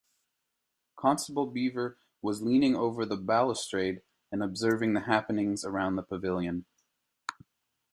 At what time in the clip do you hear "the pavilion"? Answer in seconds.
5.95-6.65